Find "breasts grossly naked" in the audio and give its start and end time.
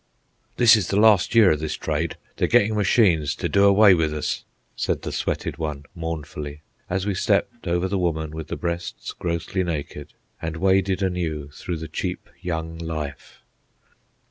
8.55-10.13